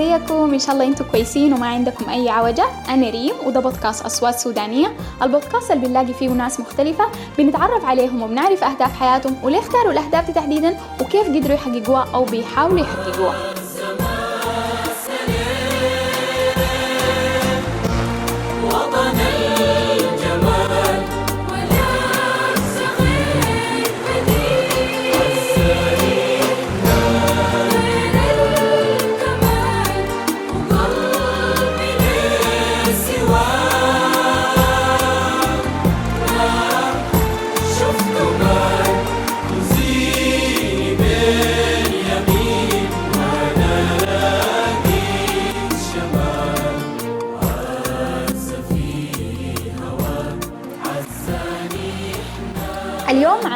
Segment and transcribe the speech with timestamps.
[0.00, 2.64] عليكم إن شاء الله أنتم كويسين وما عندكم أي عوجة.
[2.88, 4.96] أنا ريم وده بودكاست أصوات سودانية.
[5.22, 7.04] البودكاست اللي بنلاقي فيه ناس مختلفة
[7.38, 12.78] بنتعرف عليهم وبنعرف أهداف حياتهم وليه اختاروا الأهداف دي تحديدا وكيف قدروا يحققوها أو بيحاولوا
[12.78, 13.57] يحققوها.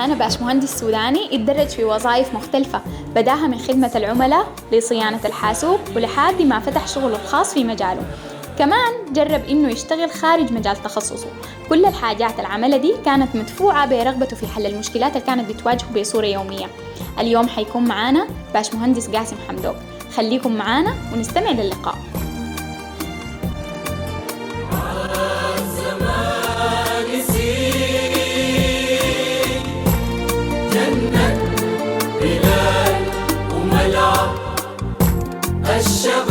[0.02, 2.80] اليوم معانا باش مهندس سوداني اتدرج في وظائف مختلفة
[3.14, 8.02] بداها من خدمة العملاء لصيانة الحاسوب ولحد ما فتح شغله الخاص في مجاله.
[8.58, 11.26] كمان جرب إنه يشتغل خارج مجال تخصصه.
[11.68, 16.66] كل الحاجات العملة دي كانت مدفوعة برغبته في حل المشكلات اللي كانت بتواجهه بصورة يومية.
[17.18, 19.76] اليوم حيكون معانا باش مهندس قاسم حمدوك.
[20.16, 21.98] خليكم معانا ونستمع للقاء.
[35.81, 36.30] ازيك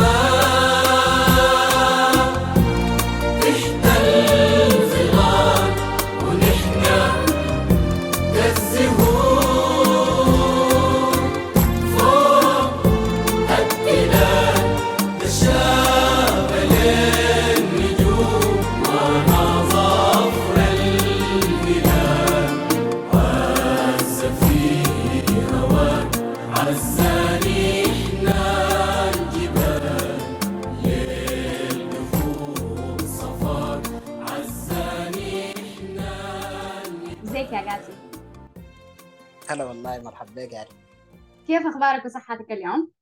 [41.52, 42.92] كيف أخبارك وصحتك اليوم؟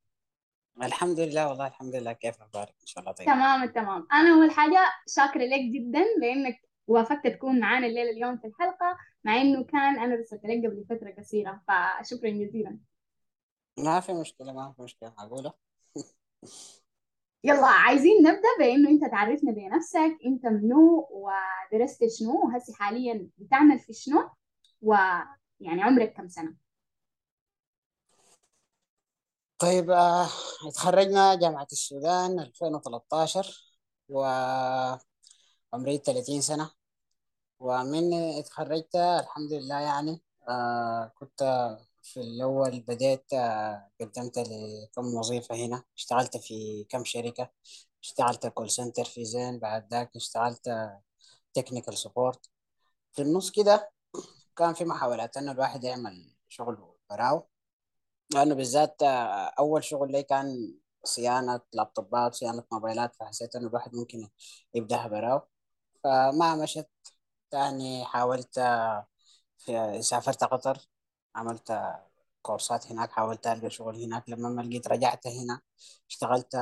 [0.83, 2.13] الحمد لله والله الحمد لله.
[2.13, 4.79] كيف أخبارك؟ إن شاء الله طيب تمام التمام أنا أول حاجة
[5.09, 6.57] شاكرة لك جدا لأنك
[6.87, 11.15] وافقت تكون معانا الليلة اليوم في الحلقة مع إنه كان أنا رسلت لك قبل فتره
[11.19, 12.79] قصيرة فشكرا جزيلا.
[13.79, 15.15] ما في مشكلة ما في مشكلة.
[15.19, 15.53] معقولة؟
[17.45, 23.93] يلا عايزين نبدأ بإنه أنت تعرفنا بنفسك أنت منو ودرست شنو وهسي حاليا بتعمل في
[23.93, 24.31] شنو
[24.83, 26.60] ويعني عمرك كم سنة؟
[29.61, 30.29] طيب آه،
[30.69, 33.65] اتخرجنا جامعة السودان 2013
[34.09, 35.01] وعمري
[36.05, 36.71] 30 سنة.
[37.61, 41.43] ومن اتخرجت الحمد لله يعني آه كنت
[42.03, 45.85] في الأول بديت آه قدمت لكم وظيفة هنا.
[45.97, 47.51] اشتغلت في كم شركة.
[48.03, 50.71] اشتغلت كول سنتر في زين بعد ذاك اشتغلت
[51.55, 52.51] technical support
[53.13, 53.93] في النص كده
[54.57, 56.79] كان في محاولات انه الواحد يعمل شغل
[57.11, 57.49] براو.
[58.35, 60.75] لأنه بالذات آه، أول شغل لي كان
[61.05, 64.29] صيانة لابتوبات صيانة موبايلات فحسيت إنه الواحد ممكن
[64.75, 65.41] يبدأها براو
[66.05, 66.91] فما مشت
[67.51, 69.09] تاني حاولت آه،
[69.59, 70.79] في سافرت قطر.
[71.37, 72.11] عملت آه،
[72.43, 73.11] كورسات هناك.
[73.13, 74.31] حاولت ألقى شغل هناك.
[74.31, 75.61] لما ما لقيت رجعت هنا.
[76.11, 76.57] اشتغلت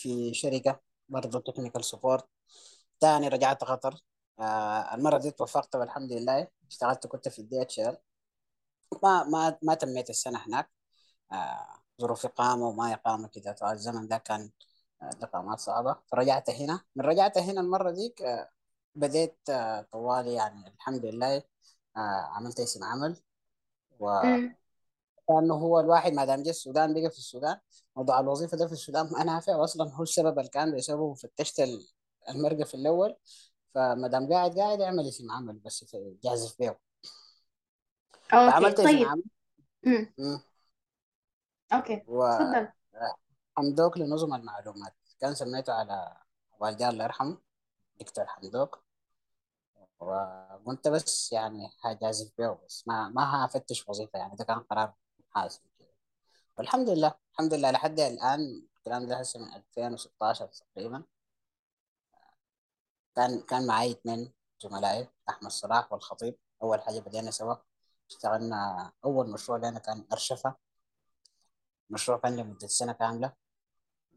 [0.00, 2.26] في شركة برضو technical support
[3.00, 4.00] تاني رجعت قطر.
[4.40, 6.48] آه المرة دي توفقت والحمد لله.
[6.70, 7.80] اشتغلت كنت في ال DH
[9.02, 10.70] ما ما ما تميت السنة هناك.
[12.00, 14.50] ظروف إقامة وما إقامة كده فالزمن ده كان
[15.02, 16.80] آه، الإقامات صعبة فرجعت هنا.
[16.96, 18.50] من رجعت هنا المرة ديك آه
[18.94, 21.36] بديت آه طوالي يعني الحمد لله
[21.96, 22.00] آه
[22.36, 23.16] عملت اسم عمل.
[24.00, 24.56] امم
[25.28, 27.58] وكأنه هو الواحد ما دام جه السودان بقى في السودان
[27.96, 29.56] موضوع الوظيفة ده في السودان ما نافع.
[29.56, 31.88] وأصلا هو السبب اللي كان بسببه فتشت ال-
[32.28, 33.16] المرقة في الأول.
[33.74, 36.80] فما دام قاعد قاعد اعمل اسم عمل بس جازف بيه.
[38.72, 39.08] اسم طيب.
[39.08, 39.22] عمل.
[41.72, 42.68] أوكي تفضل.
[43.56, 44.94] وحمدوك لنظم المعلومات.
[45.20, 46.16] كان سميته على
[46.60, 47.38] والدي الله يرحمه
[48.00, 48.84] دكتور حمدوك.
[50.00, 54.94] وقلت بس يعني هجازف بيه بس ما ما هفتش وظيفة يعني ده كان قرار
[55.30, 55.94] حاسم كده.
[56.58, 57.70] والحمد لله الحمد لله.
[57.70, 61.04] لحد الآن الكلام ده هسه من 2016 تقريبا.
[63.16, 64.32] كان كان معي اثنين
[64.62, 66.36] زملائي أحمد صلاح والخطيب.
[66.62, 67.54] أول حاجة بدينا سوا
[68.10, 70.56] اشتغلنا أول مشروع لنا كان أرشفة.
[71.94, 73.32] مشروع كان لمدة سنة كاملة.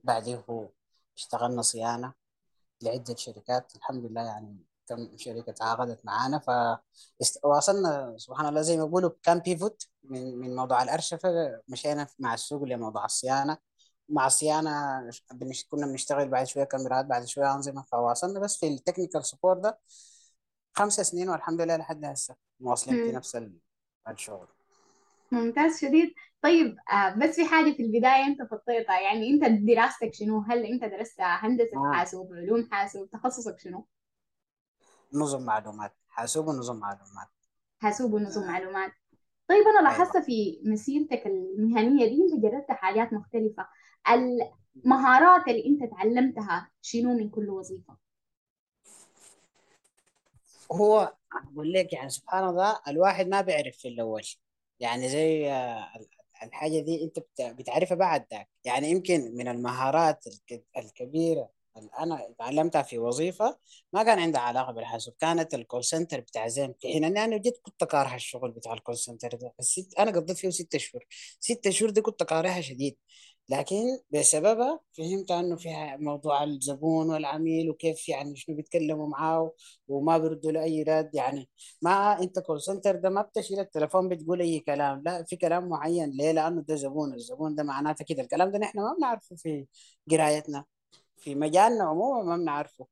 [0.04, 0.70] بعديه هو
[1.18, 2.14] اشتغلنا صيانة
[2.82, 3.76] لعدة شركات.
[3.76, 4.58] الحمد لله يعني
[4.88, 6.40] كم شركة تعاقدت معانا.
[6.40, 11.62] فواصلنا سبحان الله زي ما بيقولوا كان بيفوت من من موضوع الأرشفة.
[11.68, 13.58] مشينا مع السوق لموضوع الصيانة.
[14.10, 15.02] مع صيانة
[15.34, 15.66] bench...
[15.70, 17.84] كنا بنشتغل بعد شوية كاميرات بعد شوية أنظمة.
[17.92, 19.80] فواصلنا بس في ال technical support ده
[20.74, 23.12] خمس سنين والحمد لله لحد هسه مواصلين في.
[23.12, 23.60] نفس ال-
[24.10, 24.48] الشغل.
[25.32, 30.40] ممتاز شديد طيب آه بس في حاجة في البداية أنت فطيتها يعني أنت دراستك شنو؟
[30.40, 31.94] هل أنت درست هندسة آه.
[31.94, 33.86] حاسوب علوم حاسوب تخصصك شنو؟
[35.14, 37.28] نظم معلومات حاسوب ونظم معلومات
[37.80, 38.48] حاسوب ونظم آه.
[38.48, 38.92] معلومات
[39.48, 43.68] طيب أنا أيوة لاحظت في مسيرتك المهنية دي أنت جربت حاجات مختلفة
[44.10, 47.98] المهارات اللي أنت تعلمتها شنو من كل وظيفة؟
[50.72, 54.24] هو أقول لك يعني سبحان الله الواحد ما بيعرف في الأول
[54.80, 56.08] يعني زي آه، ال-
[56.44, 62.82] الحاجة دي بت- بتعرفها بعد ذاك يعني يمكن من المهارات الك- الكبيرة اللي أنا تعلمتها
[62.82, 63.58] في وظيفة
[63.94, 67.54] ما كان عندها علاقة بالحاسوب كانت ال call center بتاع زين حين أني أنا جد
[67.62, 69.54] كنت كاره الشغل بتاع ال call center ده.
[70.00, 71.06] أنا قضيت فيه ست شهور.
[71.40, 72.98] ست شهور دي كنت كارهها شديد.
[73.50, 79.54] لكن بسببها فهمت إنه فيها موضوع الزبون والعميل وكيف يعني شنو بيتكلموا معاه
[79.88, 81.16] وما بيردوا له اي رد.
[81.16, 81.50] يعني
[81.82, 86.10] ما أنت call center ده ما بتشيل التليفون بتقول أي كلام لا في كلام معين.
[86.12, 87.14] ليه؟ لأنه ده زبون.
[87.14, 88.22] الزبون ده معناته كده.
[88.24, 89.68] الكلام ده نحن ما بنعرفه في
[90.12, 90.66] قرايتنا.
[91.18, 92.88] في مجالنا عموما ما بنعرفه.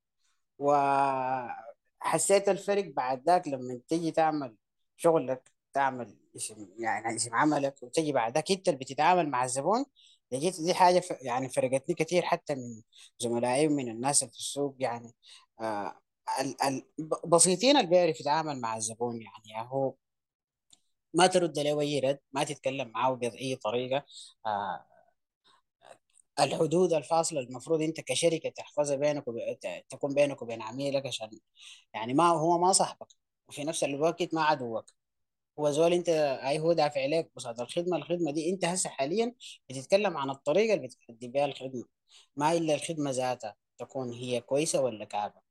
[0.60, 4.56] وحسيت الفرق بعد ذاك لما تيجي تعمل
[4.98, 9.86] شغلك تعمل اسم يعني اسم عملك وتجي بعد ذاك انت اللي بتتعامل مع الزبون
[10.38, 11.12] لقيت دي حاجة ف...
[11.22, 12.82] يعني فرقتني كثير حتى من
[13.20, 15.14] زملائي ومن الناس اللي في السوق يعني
[15.62, 16.00] آه
[17.26, 19.94] بسيطين اللي بيعرف يتعامل مع الزبون يعني هو
[21.14, 24.06] ما ترد له اي رد ما تتكلم معه بأي طريقة
[24.46, 24.86] آه
[26.40, 29.36] الحدود الفاصلة المفروض أنت كشركة تحفظها بينك وب...
[29.90, 31.30] تكون بينك وبين عميلك عشان
[31.94, 33.08] يعني ما هو ما صاحبك
[33.50, 34.86] وفي نفس الوقت ما عدوك.
[35.60, 39.34] هو زول انت اي هو دافع عليك قصاد الخدمة الخدمة دي انت هسه حاليا
[39.70, 41.84] بتتكلم عن الطريقة اللي بتأدي بها الخدمة.
[42.36, 45.42] ما إلا الخدمة ذاتها تكون هي كويسة ولا كعبة.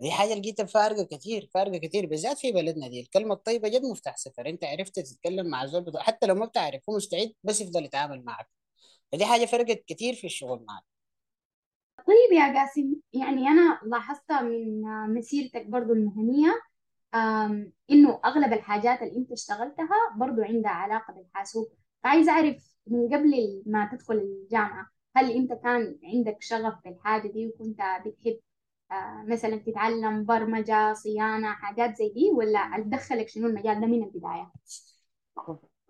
[0.00, 3.00] دي حاجة لقيتها فارقة كتير فارقة كتير بالذات في بلدنا دي.
[3.00, 4.48] الكلمة الطيبة جد مفتاح سفر.
[4.48, 8.24] انت عرفت تتكلم مع زول بت- حتى لو ما بتعرف هو مستعد بس يفضل يتعامل
[8.24, 8.48] معك.
[9.12, 10.84] فدي حاجة فرقت كتير في الشغل معك.
[12.06, 14.80] طيب يا قاسم يعني أنا لاحظت من
[15.14, 16.62] مسيرتك برضو المهنية.
[17.14, 21.68] آم، إنه أغلب الحاجات اللي أنت اشتغلتها برضو عندها علاقة بالحاسوب.
[22.04, 27.80] فعايزة أعرف من قبل ما تدخل الجامعة هل أنت كان عندك شغف بالحاجة دي وكنت
[28.06, 28.40] بتحب
[28.92, 34.52] آه، مثلا تتعلم برمجة صيانة حاجات زي دي ولا دخلك شنو المجال ده من البداية؟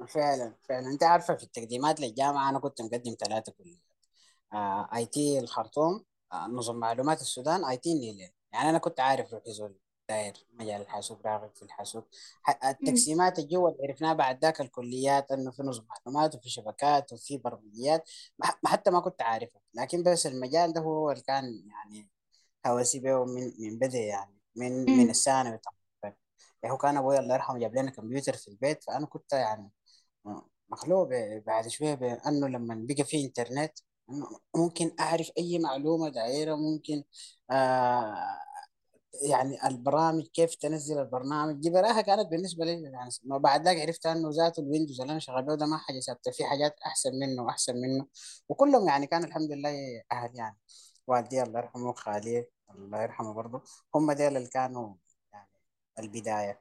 [0.09, 0.89] فعلا فعلا.
[0.93, 3.79] أنت عارفة في التقديمات للجامعة أنا كنت مقدم ثلاثة كليات
[4.53, 8.31] آه IT الخرطوم آه نظم معلومات السودان IT النيلين.
[8.53, 9.77] يعني أنا كنت عارف روحي زول
[10.09, 12.05] داير مجال الحاسوب راغب في الحاسوب.
[12.65, 18.11] التقسيمات الجو اللي عرفناها بعد ذاك الكليات إنه في نظم معلومات وفي شبكات وفي برمجيات
[18.67, 22.11] حتى ما كنت عارفها لكن بس المجال ده هو اللي كان يعني
[22.67, 25.11] هوسي به من من بدء يعني من من مم.
[25.11, 26.17] الثانوي تقريبا
[26.63, 29.71] يعني هو كان أبوي الله يرحمه جاب لنا كمبيوتر في البيت فأنا كنت يعني
[30.71, 31.09] مخلوق
[31.47, 33.79] بعد شوية بأنه لما بقى في إنترنت
[34.11, 37.05] إنه ممكن أعرف أي معلومة دائرة ممكن
[37.51, 38.39] آه
[39.23, 44.07] يعني البرامج كيف تنزل البرنامج؟ دي براها كانت بالنسبة لي يعني ما بعد ذاك عرفت
[44.07, 47.43] أنه ذاته ال Windows اللي أنا شغال ده ما حاجة ثابتة في حاجات أحسن منه
[47.43, 48.07] وأحسن منه
[48.49, 50.57] وكلهم يعني كان الحمد لله أهل يعني.
[51.07, 53.63] والدي الله يرحمه خالي الله يرحمه برضه
[53.95, 54.95] هم ديل اللي كانوا
[55.33, 55.49] يعني
[55.99, 56.61] البداية.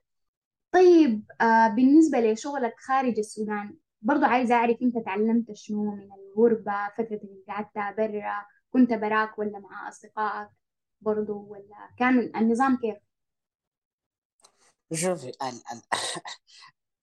[0.71, 7.19] طيب آه بالنسبة لشغلك خارج السودان برضو عايزة أعرف أنت تعلمت شنو من الغربة فترة
[7.23, 10.49] اللي قعدتها برا كنت براك ولا مع أصدقائك؟
[11.03, 12.97] برضو ولا كان النظام كيف؟
[14.93, 15.81] شوفي ال- ال-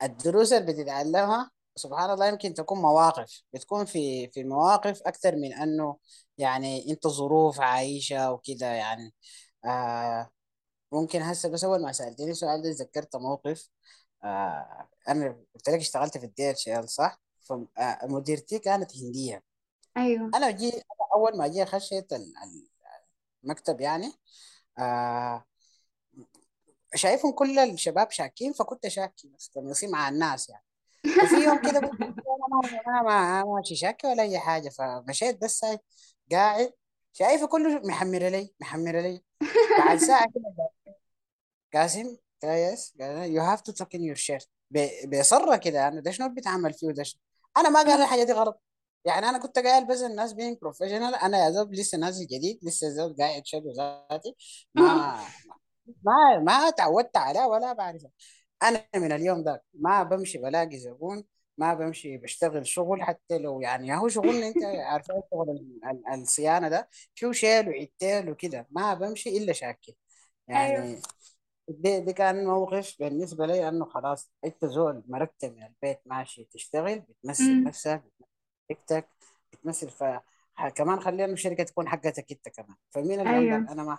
[0.03, 3.43] الدروس اللي بتتعلمها سبحان الله يمكن تكون مواقف.
[3.55, 5.97] بتكون في في مواقف أكثر من أنه
[6.39, 9.15] يعني أنت ظروف عايشة وكده يعني.
[9.65, 10.31] آه
[10.93, 13.69] ممكن هسه بس أول ما سألتني السؤال ده تذكرت موقف.
[14.25, 19.43] آه أنا قلت لك اشتغلت في ال DHL صح؟ فمديرتي كانت هندية.
[19.97, 20.31] أيوه.
[20.35, 20.83] أنا جي أنا
[21.15, 22.33] أول ما جي خشيت ال-
[23.45, 24.13] المكتب يعني.
[24.79, 25.45] آه
[26.95, 30.65] شايفهم كل الشباب شاكين فكنت شاكي بس قميصي مع الناس يعني.
[31.23, 31.91] ففي يوم كده أنا
[32.83, 34.69] ما ما ما ماشي شاكي ولا أي حاجة.
[34.69, 35.67] فمشيت بس
[36.33, 36.73] قاعد
[37.13, 39.23] شايفه كله محمر لي محمر لي.
[39.79, 40.71] بعد ساعة كده
[41.75, 44.47] قاسم يس قال يو هاف تو tuck in your shirt.
[44.71, 47.21] ب- بيصر كده أنا ده شنو بيتعمل فيه ده شنو؟
[47.57, 48.63] أنا ما قال الحاجة دي غلط.
[49.05, 52.89] يعني أنا كنت قايل بس الناس بين بروفيشنال أنا يا زول لسه نازل جديد لسه
[52.91, 54.37] زول قاعد شادو ذاتي
[54.75, 54.85] ما
[56.05, 58.11] ما ما تعودت عليه ولا بعرفه
[58.63, 61.25] أنا من اليوم ده ما بمشي بلاقي زبون
[61.59, 65.81] ما بمشي بشتغل شغل حتى لو يعني هو شغلنا أنت عارفه شغل ال-
[66.15, 69.97] ال- الصيانة ده فيه شيل وعتال وكده ما بمشي إلا شاكي
[70.49, 71.01] يعني
[71.69, 77.01] دي, دي كان موقف بالنسبة لي إنه خلاص أنت زول مركب من البيت ماشي تشتغل
[77.01, 78.03] بتمثل نفسك
[78.71, 79.03] بتمثل
[79.53, 80.05] بتمثل ف
[80.75, 82.77] كمان خلينا الشركة تكون حقتك أنت كمان.
[82.91, 83.99] فمين اللي لك أنا ما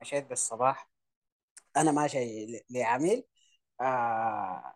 [0.00, 0.90] مشيت بالصباح.
[1.76, 3.24] أنا ماشي لعميل
[3.80, 4.74] آه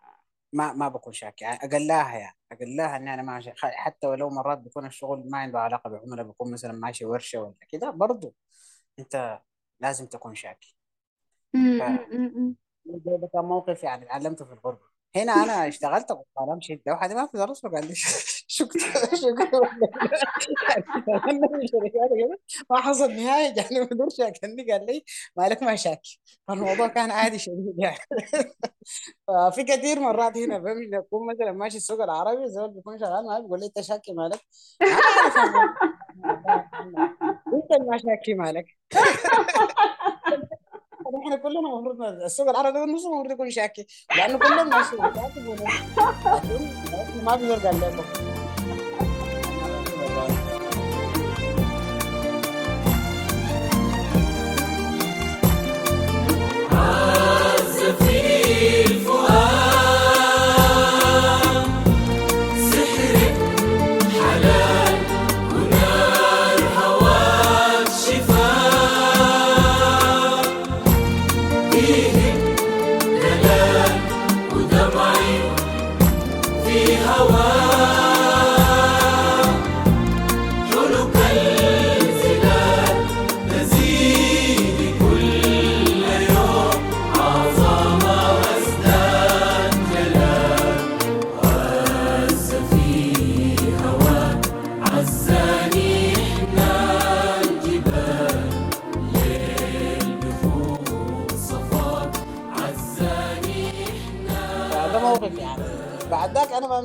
[0.52, 1.45] ما ما بكون شاكي.
[1.45, 3.52] يعني أقلاها يعني أقلاها إني أنا ماشي.
[3.57, 7.90] حتى ولو مرات بيكون الشغل ما عنده علاقة بعملاء بيكون مثلا ماشي ورشة ولا كده
[7.90, 8.35] برضه
[8.99, 9.40] أنت
[9.81, 10.76] لازم تكون شاكي.
[12.87, 16.73] ده كان موقف يعني اتعلمته في الغربه هنا أنا اشتغلت قلت أمشي.
[16.73, 17.95] انت واحد ما في درس قال لي.
[18.52, 18.83] شكرا
[19.14, 19.61] شكرا.
[22.71, 25.04] ما حصل نهايه يعني مدير شاكرني قال لي
[25.37, 26.19] مالك مشاكل.
[26.49, 27.99] فالموضوع كان عادي شديد يعني.
[29.28, 33.61] ففي كثير مرات هنا بمشي اكون مثلا ماشي السوق العربي زول بيكون شغال معي بيقول
[33.61, 34.40] لي أنت شاكي مالك.
[34.80, 35.75] ما
[37.52, 38.66] انت ما شاكي مالك.
[41.25, 45.14] إحنا كلنا المفروض السوق العربي والنص المفروض يكون شاكي لأنه كلهم ماشيين.
[45.14, 45.40] شاكي
[47.25, 48.39] ما بيقدر قال لكم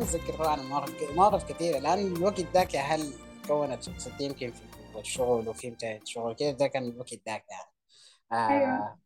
[0.06, 0.62] متذكر طبعا
[1.16, 3.14] مواقف كثيره لأن الوقت ذاك يا هل
[3.48, 7.72] كونت شخصيتي يمكن في الشغل وفي بدايه الشغل كده ده كان الوقت ذاك يعني.
[8.34, 8.76] أيوه.
[8.76, 9.00] آه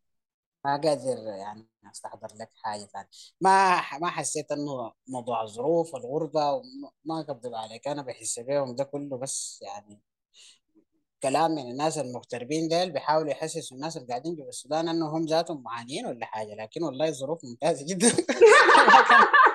[0.65, 3.09] ما قادر يعني أستحضر لك حاجة ثانية
[3.41, 7.87] ما ما حسيت إنه موضوع الظروف والغربة وما ما اكذب عليك.
[7.87, 10.01] أنا بحس بيهم ده كله بس يعني
[11.23, 15.63] كلام من الناس المغتربين ديل بيحاولوا يحسسوا الناس اللي قاعدين في السودان إنه هم ذاتهم
[15.63, 16.55] معانين ولا حاجة.
[16.55, 18.07] لكن والله الظروف ممتازة جدا.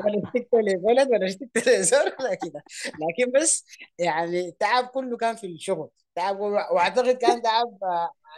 [0.00, 3.64] ولا اشتكت لبلد ولا اشتكت لزول ولا كده لكن بس
[3.98, 5.88] يعني التعب كله كان في الشغل.
[6.14, 7.78] تعب وأعتقد كان تعب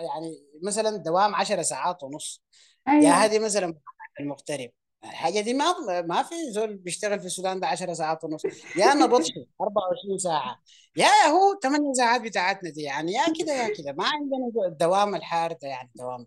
[0.01, 2.43] يعني مثلا دوام 10 ساعات ونص.
[2.89, 3.11] يا أيوه.
[3.11, 3.75] هذه مثلا
[4.21, 4.71] المغترب.
[5.05, 8.43] الحاجة دي ما ما في زول بيشتغل في السودان ده 10 ساعات ونص.
[8.77, 10.61] يا أنا بطشي 24 ساعة.
[10.97, 13.93] يا هو 8 ساعات بتاعتنا دي يعني يا كده يا كده.
[13.93, 16.27] ما عندنا الدوام الحار ده يعني دوام.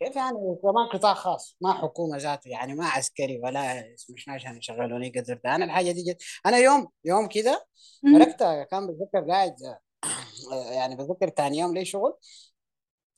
[0.00, 5.08] كيف يعني؟ كمان قطاع خاص ما حكومة ذاته يعني ما عسكري ولا مش عشان يشغلوني
[5.16, 5.54] قدر ده.
[5.54, 7.66] أنا الحاجة دي جد أنا يوم يوم كده
[8.02, 9.54] مرقت كان بتذكر قاعد
[10.52, 12.14] آه، يعني بتذكر ثاني يوم لي شغل.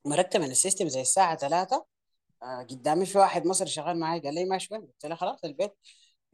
[0.04, 1.84] مرقت من ال system زي الساعة 3
[2.42, 5.72] آه، قدامي في واحد مصري شغال معي قال لي ماشي وين؟ قلت له خلاص البيت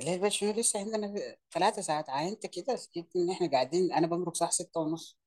[0.00, 1.14] قال لي البيت شنو لسه عندنا
[1.52, 5.18] ثلاثة ساعات عاينت كده سكت إن إحنا قاعدين أنا بمرق صح ستة ونص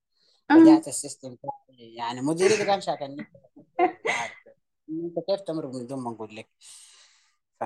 [0.52, 0.68] أمم.
[0.68, 1.38] رجعت ال system.
[1.80, 3.26] يعني مديري اللي كان شاكلني
[4.90, 6.50] أنت كيف تمرق من دون ما نقول لك
[7.60, 7.64] ف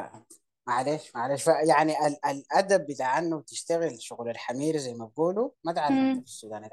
[0.67, 6.01] معلش معلش يعني ال الأدب بتاع إنه تشتغل شغل الحمير زي ما بقولوا ما تعلمته
[6.01, 6.19] أمم.
[6.21, 6.69] في السودان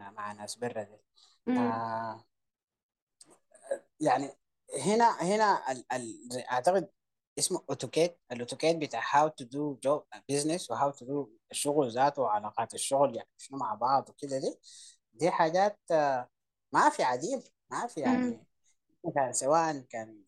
[0.00, 0.96] مع ناس برا دي
[1.48, 1.58] أمم.
[1.58, 2.24] آه
[4.00, 4.30] يعني
[4.76, 6.88] هنا هنا ال ال أعتقد
[7.38, 11.90] اسمه etiquette ال etiquette بتاع how to do job business و how to do الشغل
[11.90, 14.58] ذاته وعلاقات الشغل يعني شنو مع بعض وكده دي
[15.14, 16.28] دي حاجات آه،
[16.72, 18.00] ما في عديل ما في.
[18.00, 18.46] يعني
[19.14, 20.22] كان سواء كان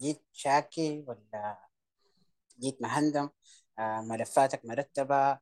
[0.00, 1.58] جيت شاكي ولا
[2.60, 3.30] جيت مهندم
[3.78, 5.38] آه، ملفاتك مرتبة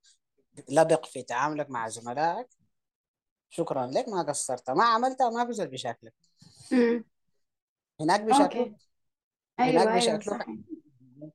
[0.68, 2.48] لبق في تعاملك مع زملائك
[3.50, 6.14] شكرا لك ما قصرت ما عملتها ما بيزول بشكلك.
[8.00, 8.76] هناك بيشكلوك أوكي
[9.66, 10.58] هناك أيوه أيوه بيشكلوك صحيح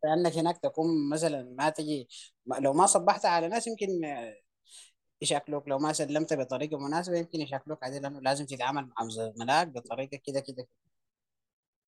[0.04, 2.08] لانك هناك تكون مثلا ما تجي
[2.46, 4.36] ما- لو ما صبحت على ناس يمكن آه،
[5.22, 10.20] يشكلوك لو ما سلمت بطريقة مناسبة يمكن يشكلوك عادي لأنه لازم تتعامل مع زملائك بطريقة
[10.28, 10.68] كده كده.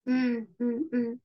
[0.07, 0.47] أمم.
[0.61, 1.19] أمم.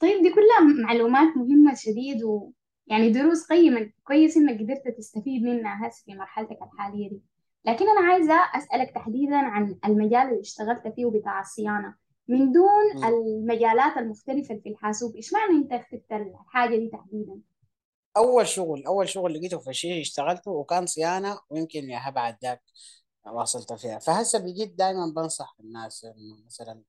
[0.00, 2.52] طيب دي كلها معلومات مهمة شديد و
[2.86, 7.22] يعني دروس قيمة كويس إنك قدرت تستفيد منها هسه في مرحلتك الحالية دي
[7.66, 11.94] لكن أنا عايزة أسألك تحديدا عن المجال اللي اشتغلت فيه بتاع الصيانة
[12.28, 13.04] من دون مم.
[13.04, 17.40] المجالات المختلفة في الحاسوب إيش معنى أنت اخترت الحاجة دي تحديدا؟
[18.16, 22.62] أول شغل أول شغل لقيته في الشيء اشتغلته وكان صيانة ويمكن يا بعد ذاك
[23.26, 26.82] واصلت فيها فهسه بقيت دائما بنصح الناس إنه مثلا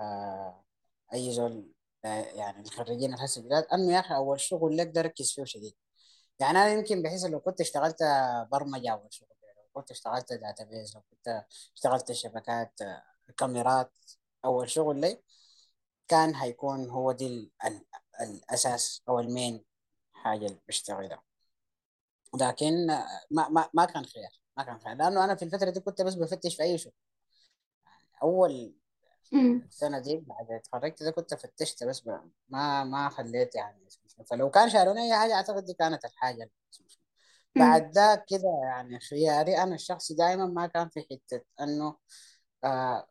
[0.00, 0.64] آه
[1.14, 1.72] أي زول
[2.04, 5.74] آه يعني الخريجين هسه جداد إنه يا أخي أول شغل لك ده ركز فيه شديد
[6.40, 7.98] يعني أنا يمكن بحس لو كنت اشتغلت
[8.52, 9.28] برمجة أول شغل
[9.80, 11.44] كنت اشتغلت داتابيز لو كنت
[11.76, 13.02] اشتغلت شبكات آه،
[13.36, 13.92] كاميرات
[14.44, 15.22] أول شغل لي
[16.08, 17.82] كان هيكون هو دي ال ال
[18.22, 19.64] الأساس أو المين
[20.12, 21.22] حاجة اللي بشتغلها
[22.34, 22.86] لكن
[23.30, 26.14] ما ما ما كان خيار ما كان خيار لأنه أنا في الفترة دي كنت بس
[26.14, 26.92] بفتش في أي شغل
[28.22, 28.74] أول
[29.32, 29.62] مم.
[29.70, 32.08] السنة دي بعد اتخرجت ده كنت فتشت بس
[32.50, 33.88] ما ما خليت يعني.
[34.30, 37.02] فلو كان شالوني أي حاجة أعتقد دي كانت الحاجة اللي اسم شنو.
[37.47, 37.47] مم.
[37.58, 41.96] بعد ذاك كده يعني خياري أنا الشخصي دائما ما كان في حتة إنه
[42.64, 43.06] آه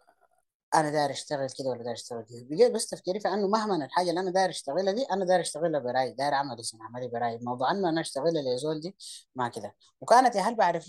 [0.75, 2.69] أنا داير أشتغل كده ولا داير أشتغل كده.
[2.69, 6.11] بس تفكيري في إنه مهما الحاجة اللي أنا داير أشتغلها دي أنا داير أشتغلها براي
[6.13, 8.95] داير أعمل اسم عملي براي موضوع إنه أنا أشتغلها لزول دي
[9.35, 9.75] ما كده.
[10.01, 10.87] وكانت يا هل بعرف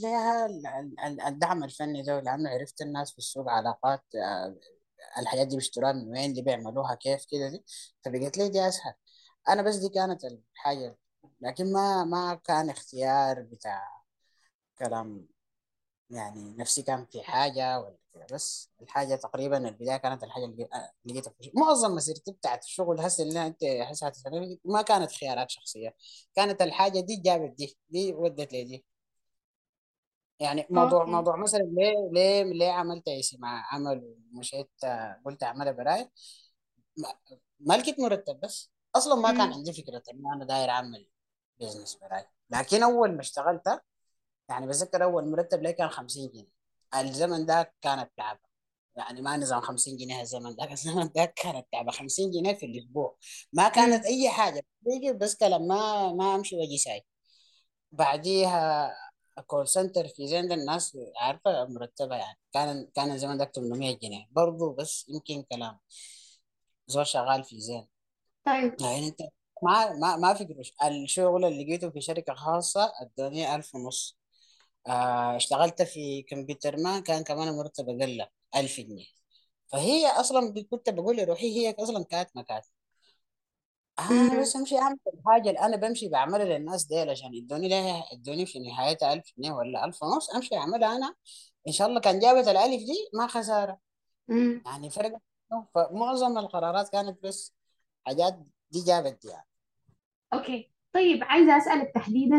[1.04, 4.56] ال- الدعم الفني ده لأنه عرفت الناس في السوق علاقات آه،
[5.18, 7.64] الحاجات دي بيشتروها من وين اللي بيعملوها كيف كده دي.
[8.04, 8.94] فبقيت لي دي أسهل.
[9.48, 10.98] أنا بس دي كانت الحاجة
[11.40, 14.02] لكن ما ما كان اختيار بتاع
[14.78, 15.28] كلام
[16.10, 18.26] يعني نفسي كان في حاجة ولا كده.
[18.32, 21.52] بس الحاجة تقريبا البداية كانت الحاجة اللي آه، لقيتها في.
[21.54, 24.12] معظم مسيرتي بتاعت الشغل هسه اللي أنت هسه
[24.64, 25.96] ما كانت خيارات شخصية.
[26.34, 28.84] كانت الحاجة دي جابت دي دي ودت لي دي.
[30.40, 31.10] يعني موضوع أوكي.
[31.12, 36.10] موضوع مثلا ليه ليه ليه عملت ايسي مع عمل ومشيت آه، قلت أعملها براي.
[37.60, 38.70] ما لقيت مرتب بس.
[38.96, 39.52] أصلا ما كان.
[39.52, 41.06] عندي فكرة انه أنا داير أعمل
[41.60, 42.24] بزنس براي.
[42.50, 43.80] لكن أول ما اشتغلت
[44.48, 46.48] يعني بذكر أول مرتب لي كان 50 جنيه.
[46.94, 48.38] الزمن ده كانت تعب
[48.96, 51.92] يعني ما نظام 50 جنيه الزمن ده الزمن ده كانت تعبة.
[51.92, 53.16] 50 جنيه في الأسبوع.
[53.52, 54.04] ما كانت.
[54.06, 54.62] أي حاجة.
[54.82, 57.04] بيجي بس كلام ما ما أمشي وأجي ساي
[57.92, 58.92] بعديها
[59.46, 62.38] call center في زين ده الناس عارفة مرتبه يعني.
[62.54, 64.26] كان كان الزمن ده 800 جنيه.
[64.30, 65.78] برضه بس يمكن كلام.
[66.86, 67.88] زول شغال في زين.
[68.46, 68.76] طيب.
[68.80, 69.20] يعني أنت
[69.62, 70.72] ما ما ما في قروش.
[70.84, 74.18] الشغل اللي لقيته في شركة خاصة ادوني 1000 ونص.
[74.88, 79.06] آه اشتغلت في كمبيوتر مان كان كمان المرتب أقل 1000 جنيه.
[79.68, 82.62] فهي أصلا ب- كنت بقول لروحي هي أصلا كانت مكان
[83.98, 84.40] أنا مم.
[84.42, 88.58] بس أمشي أعمل الحاجة اللي أنا بمشي بعملها للناس ديل عشان يدوني لها ادوني في
[88.58, 91.14] نهايتها 1000 جنيه ولا 1000 ونص أمشي أعملها أنا.
[91.68, 93.78] إن شاء الله كان جابت الألف دي ما خسارة.
[94.28, 94.62] مم.
[94.66, 95.18] يعني فرق.
[95.74, 97.54] فمعظم القرارات كانت بس
[98.06, 98.38] حاجات
[98.70, 99.47] دي جابت دي يعني.
[100.32, 100.70] أوكي.
[100.92, 102.38] طيب عايزة أسألك تحديدا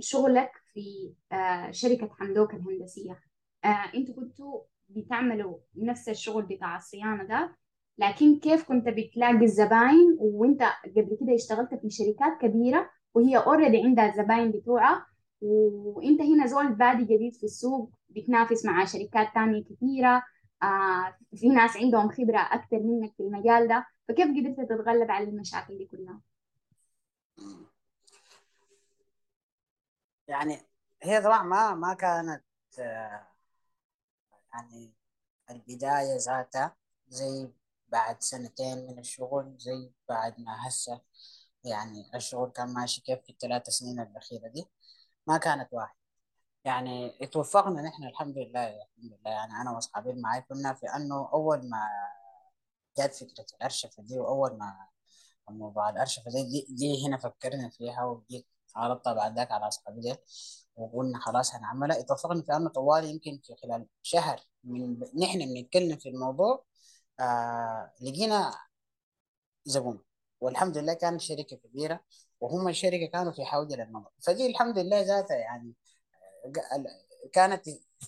[0.00, 3.20] شغلك في آه، شركة حمدوك الهندسية.
[3.64, 7.56] آه، أنتوا كنتوا بتعملوا نفس الشغل بتاع الصيانة ده
[7.98, 10.62] لكن كيف كنت بتلاقي الزباين؟ وأنت
[10.96, 15.06] قبل كده اشتغلت في شركات كبيرة وهي already عندها الزباين بتوعها
[15.40, 20.22] وأنت هنا زول بادي جديد في السوق بتنافس مع شركات تانية كثيرة
[20.62, 23.86] آه، في ناس عندهم خبرة أكتر منك في المجال ده.
[24.08, 26.20] فكيف قدرت تتغلب على المشاكل دي كلها؟
[30.28, 30.58] يعني
[31.02, 32.44] هي طبعا ما ما كانت
[32.78, 33.26] آه،
[34.54, 34.92] يعني
[35.50, 36.76] البداية ذاتها
[37.08, 37.48] زي
[37.88, 41.00] بعد سنتين من الشغل زي بعد ما هسه
[41.64, 44.66] يعني الشغل كان ماشي كيف في الثلاث سنين الأخيرة دي.
[45.26, 45.96] ما كانت واحد.
[46.64, 49.32] يعني اتوفقنا نحن الحمد لله الحمد لله.
[49.32, 51.88] يعني أنا وأصحابي معي كنا في أنه أول ما
[52.98, 54.86] جات فكرة الأرشفة دي وأول ما
[55.50, 60.16] موضوع الأرشفة دي, دي, دي هنا فكرنا فيها وجيت عرضتها بعد ذاك على أصحابي ديل
[60.76, 66.08] وقلنا خلاص هنعملها اتفقنا في أنه طوال يمكن في خلال شهر من نحن بنتكلم في
[66.08, 66.64] الموضوع
[67.20, 68.54] آه لقينا
[69.64, 70.00] زبون
[70.40, 72.00] والحمد لله كانت شركة كبيرة
[72.40, 74.12] وهم الشركة كانوا في حوجة للموضوع.
[74.26, 75.72] فدي الحمد لله ذاتها يعني
[76.76, 76.86] ال-
[77.32, 77.66] كانت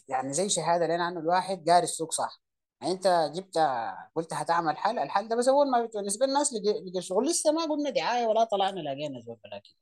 [0.08, 2.42] يعني زي شهادة لنا إنه الواحد قاري السوق صح.
[2.84, 3.58] يعني انت جبت
[4.14, 7.90] قلت هتعمل حل الحل ده بس أول ما بالنسبة للناس لقى الشغل لسه ما قلنا
[7.90, 9.74] دعاية ولا طلعنا لقينا زول بلا كده.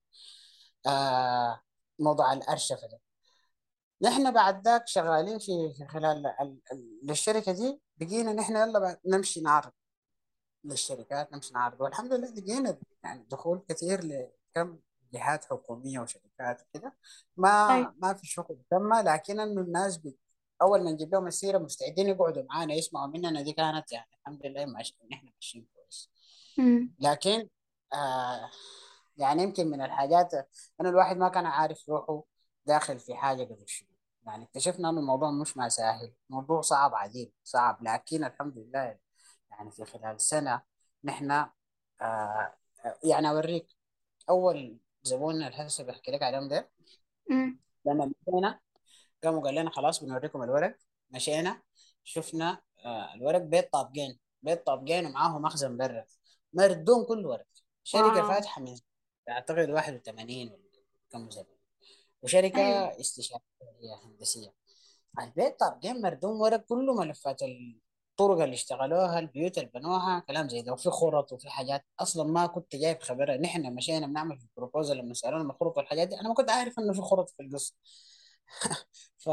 [0.87, 1.61] آه
[1.99, 3.01] موضوع الأرشفة ده.
[4.03, 9.73] نحن بعد ذاك شغالين في خلال ال- ال- الشركة دي بقينا نحن يلا نمشي نعرض
[10.65, 11.81] للشركات نمشي نعرض.
[11.81, 14.79] والحمد لله لقينا يعني دخول كثير لكم
[15.12, 16.95] جهات حكومية وشركات وكده.
[17.37, 17.95] ما طيب.
[18.03, 20.19] ما في شغل تم لكن انه الناس بت...
[20.62, 23.42] أول ما نجيب لهم السيرة مستعدين يقعدوا معانا يسمعوا مننا.
[23.42, 26.11] دي كانت يعني الحمد لله ماشي نحن ماشيين كويس.
[27.01, 27.48] لكن
[27.94, 28.51] آه
[29.16, 30.35] يعني يمكن من الحاجات
[30.81, 32.25] أنا الواحد ما كان عارف روحه
[32.66, 33.88] داخل في حاجة قبل شنو
[34.27, 37.79] يعني اكتشفنا إنه الموضوع مش ما سهل موضوع صعب عديد صعب.
[37.83, 38.98] لكن الحمد لله
[39.51, 40.62] يعني في خلال سنة
[41.05, 41.31] نحن
[42.01, 42.55] آه
[43.05, 43.68] يعني أوريك
[44.31, 46.70] أول زبون الهسه بحكي لك عليهم ده.
[47.87, 48.61] لما مشينا
[49.25, 50.77] قاموا قال لنا خلاص بنوريكم الورق.
[51.11, 51.63] مشينا
[52.05, 54.19] شفنا آه الورق بيت طابقين.
[54.43, 56.05] بيت طابقين ومعاه مخزن برا
[56.53, 57.47] مردوم كل ورق.
[57.85, 58.29] شركة واو.
[58.29, 58.77] فاتحة من
[59.29, 60.59] أعتقد 81 ولا
[61.11, 61.57] كم زبون.
[62.23, 63.01] وشركة أيوة.
[63.01, 63.41] استشارية
[64.05, 64.55] هندسية.
[65.21, 70.73] البيت طابقين مردوم ورق كله ملفات الطرق اللي اشتغلوها البيوت اللي بنوها كلام زي ده.
[70.73, 71.85] وفي خرط وفي حاجات.
[72.01, 76.21] أصلا ما كنت جايب خبرها نحن مشينا بنعمل في البروبوزال لما سألونا الخطط والحاجات دي.
[76.21, 77.75] أنا ما كنت عارف إنه في خرط في القصة.
[79.24, 79.28] ف.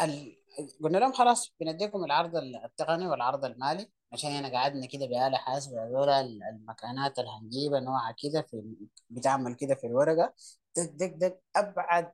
[0.00, 0.36] ال...
[0.84, 6.08] قلنا لهم خلاص بنديكم العرض التقني والعرض المالي عشان انا قعدنا كده بآلة حاسبة هذول
[6.52, 8.62] المكانات اللي هنجيبها نوعها كده في
[9.10, 10.34] بتعمل كده في الورقة.
[10.76, 12.12] دق دق دق أبعد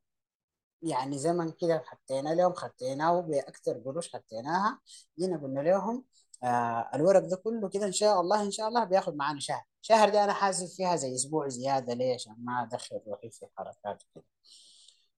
[0.82, 4.80] يعني زمن كده حطينا لهم خطيناه بأكثر قروش حطيناها.
[5.20, 6.04] جينا قلنا لهم
[6.44, 9.64] آه الورق ده كله كده إن شاء الله إن شاء الله بياخد معانا شهر.
[9.88, 14.02] شهر ده أنا حاسب فيها زي أسبوع زيادة ليه عشان ما أدخل روحي في حركات.
[14.14, 14.24] كده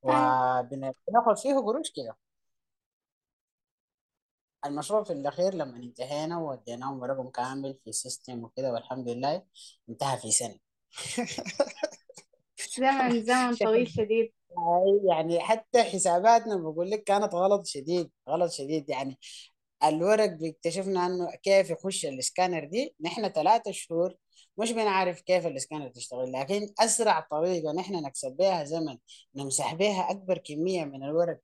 [0.08, 2.16] أيوة وبناخد فيه قروش كده.
[4.66, 9.42] المشروع في الأخير لما انتهينا ووديناهم ورقهم كامل في سيستم وكده والحمد لله
[9.88, 10.58] انتهى في سنة.
[12.78, 14.32] زمن زمن طويل شديد.
[15.08, 18.90] يعني حتى حساباتنا بقول لك كانت غلط شديد غلط شديد.
[18.90, 19.18] يعني
[19.84, 24.14] الورق اكتشفنا إنه كيف يخش الاسكانر دي؟ نحن ثلاثة شهور
[24.58, 28.98] مش بنعرف كيف الاسكانر تشتغل لكن أسرع طريقة نحن نكسب بها زمن
[29.34, 31.38] نمسح بها أكبر كمية من الورق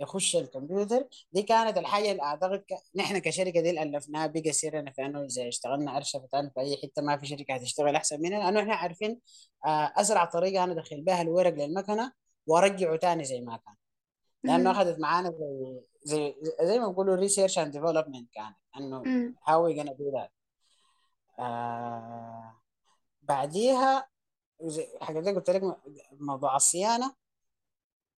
[0.00, 2.74] يخش الكمبيوتر دي كانت الحاجة اللي أعتقد ك...
[2.94, 6.02] نحن كشركة دي اللي ألفناها بقى سرنا في أنه إذا اشتغلنا
[6.32, 9.20] تاني في أي حتة ما في شركة هتشتغل أحسن مننا لأنه إحنا عارفين
[9.66, 12.12] آه، أسرع طريقة أنا أدخل بها الورق للمكنة
[12.46, 13.74] وأرجعه تاني زي ما كان
[14.44, 14.70] لأنه.
[14.70, 19.02] أخذت معانا زي زي زي ما بيقولوا research and development كانت إنه.
[19.46, 20.37] how we gonna do that
[21.38, 22.60] آه
[23.22, 24.08] بعديها
[25.02, 25.62] حاجة قلت لك
[26.20, 27.14] موضوع الصيانة.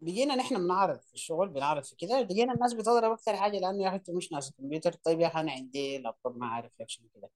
[0.00, 3.88] بقينا نحن بنعرض في الشغل بنعرض في كده لقينا الناس بتضرب أكثر حاجة لأنه يا
[3.88, 4.92] أخي أنت مش ناس كمبيوتر.
[4.92, 7.30] طيب يا أخي أنا عندي لابتوب ما عارف شنو كده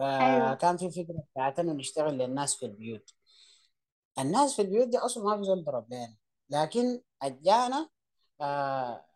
[0.00, 0.54] أيوة.
[0.54, 3.14] فكان في فكرة بتاعت إنه نشتغل للناس في البيوت.
[4.18, 6.16] الناس في البيوت دي أصلا ما في زول ضرب لنا
[6.50, 7.88] لكن أجانا
[8.40, 9.06] آه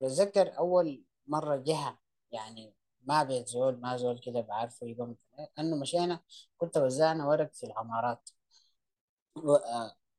[0.00, 1.98] بتذكر أول مرة جهة
[2.32, 2.74] يعني
[3.08, 5.16] ما بيت زول ما زول كده بعرفه يقوم
[5.58, 6.20] انه مشينا
[6.58, 8.30] كنت وزعنا ورق في العمارات.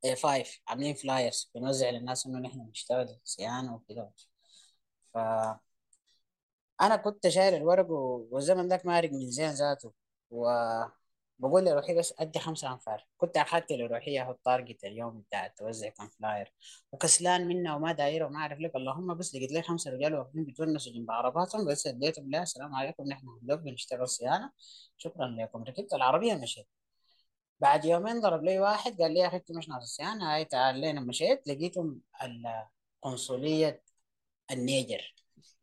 [0.06, 4.12] اي 5 عاملين flyers بنوزع للناس إنه نحن بنشتغل صيانه وكده.
[5.14, 5.60] فانا
[7.04, 9.94] كنت شايل الورق و- والزمن ذاك مارق من زين ذاته.
[11.40, 13.08] وبقول لروحي بس أدي خمسة أنفار.
[13.18, 16.54] كنت اخذت لروحي أهو التارجت اليوم بتاع توزع كم فلاير
[16.92, 20.94] وكسلان منه وما دايره وما أعرف لك اللهم بس لقيت لي خمسة رجال واقفين بيتونسوا
[20.94, 23.04] جنب عرباتهم بس اديتهم لا السلام عليكم.
[23.04, 24.52] نحن هندوب بنشتغل صيانة.
[24.98, 25.64] شكرا لكم.
[25.64, 26.68] ركبت العربية مشيت
[27.60, 30.36] بعد يومين ضرب لي واحد قال لي يا أخي أنت مش ناقص صيانة.
[30.36, 32.02] هاي تعال لين مشيت لقيتهم
[33.04, 33.84] القنصليه
[34.52, 35.16] النيجر.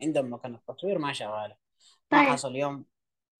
[0.03, 1.57] عندهم مكان التصوير ما شغالة.
[2.13, 2.29] ما طيب.
[2.33, 2.85] حصل يوم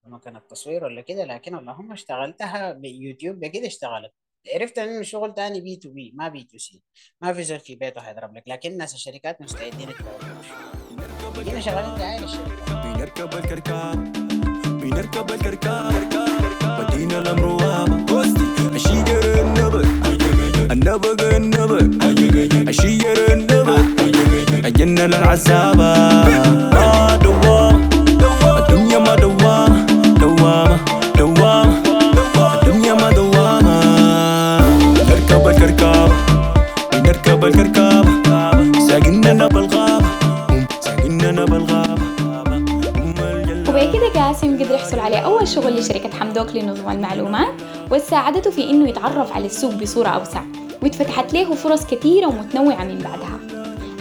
[0.09, 4.13] مكان التصوير ولا كده لكن اللهم اشتغلتها بيوتيوب بكده اشتغلت.
[4.55, 6.83] عرفت انه الشغل تاني بي تو بي ما بي تو سي.
[7.23, 12.21] ما في زول في بيته هيضرب لك لكن ناس الشركات مستعدين يدفعوا جينا شغالين دعايه
[12.21, 14.13] للشركات بنركب الكركاب
[14.67, 15.95] بنركب الكركاب
[16.81, 18.23] ودينا الامر وابا
[18.75, 19.81] الشير النبر
[20.73, 21.79] النبر النبر
[22.69, 23.81] الشير النبر
[24.67, 25.87] الجنة للعذابة.
[44.07, 47.55] وبكده قاسم قدر يحصل على أول شغل لشركة حمدوك لنظم المعلومات
[47.91, 50.41] وساعدته في إنه يتعرف على السوق بصورة أوسع
[50.83, 53.39] واتفتحت له فرص كثيرة ومتنوعة من بعدها.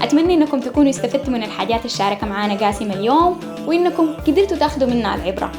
[0.02, 5.52] أتمنى إنكم تكونوا استفدتوا من الحاجات اللي معانا قاسم اليوم وإنكم قدرتوا تأخذوا منها العبرة.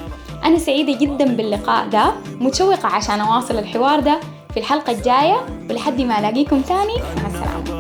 [0.45, 4.21] أنا سعيدة جدا باللقاء ده متشوقة عشان أواصل الحوار ده
[4.55, 7.77] في الحلقة الجاية ولحد ما ألاقيكم تاني مع السلامة.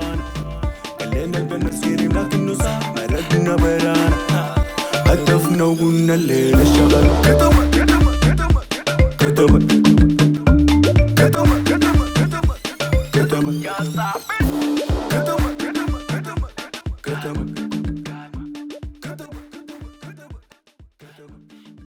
[5.15, 8.73] هدفنا وقلنا الليلة شغل كتبت كتبت كتبت
[9.19, 9.84] كتبت كتبت كتبت